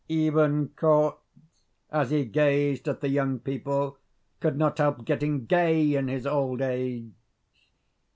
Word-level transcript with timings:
Even 0.09 0.69
Korzh 0.69 1.15
as 1.91 2.09
he 2.09 2.25
gazed 2.25 2.87
at 2.87 3.01
the 3.01 3.07
young 3.07 3.37
people 3.37 3.99
could 4.39 4.57
not 4.57 4.79
help 4.79 5.05
getting 5.05 5.45
gay 5.45 5.93
in 5.93 6.07
his 6.07 6.25
old 6.25 6.59
age. 6.59 7.11